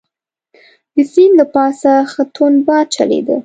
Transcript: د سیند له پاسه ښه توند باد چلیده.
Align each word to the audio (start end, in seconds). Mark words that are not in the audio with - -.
د 0.93 0.97
سیند 1.11 1.33
له 1.39 1.45
پاسه 1.53 1.91
ښه 2.11 2.23
توند 2.35 2.57
باد 2.67 2.85
چلیده. 2.95 3.37